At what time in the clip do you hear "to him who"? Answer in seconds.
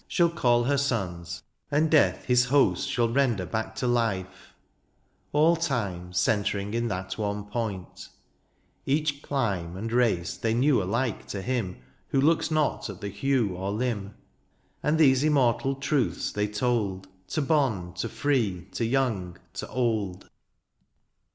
11.27-12.19